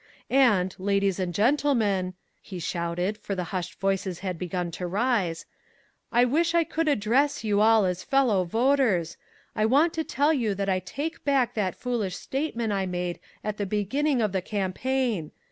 "And, 0.31 0.73
ladies 0.79 1.19
and 1.19 1.31
gentlemen" 1.31 2.15
he 2.41 2.57
shouted, 2.57 3.19
for 3.19 3.35
the 3.35 3.43
hushed 3.53 3.79
voices 3.79 4.21
had 4.21 4.39
begun 4.39 4.71
to 4.71 4.87
rise 4.87 5.45
"I 6.11 6.25
wish 6.25 6.55
I 6.55 6.63
could 6.63 6.87
address 6.87 7.43
you 7.43 7.61
all 7.61 7.85
as 7.85 8.01
fellow 8.01 8.43
voters! 8.43 9.17
I 9.55 9.67
want 9.67 9.93
to 9.93 10.03
tell 10.03 10.33
you 10.33 10.55
that 10.55 10.69
I 10.69 10.79
take 10.79 11.23
back 11.23 11.53
that 11.53 11.75
foolish 11.75 12.15
statement 12.15 12.73
I 12.73 12.87
made 12.87 13.19
at 13.43 13.57
the 13.57 13.65
opening 13.79 14.23
of 14.23 14.31
the 14.31 14.41
campaign. 14.41 15.29